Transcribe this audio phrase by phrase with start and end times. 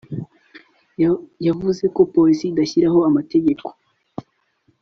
[1.47, 3.65] yavuze ko polisi idashyiraho amategeko